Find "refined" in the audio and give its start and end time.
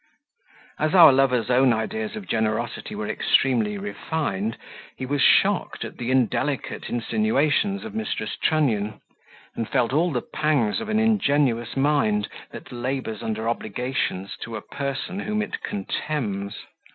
3.77-4.57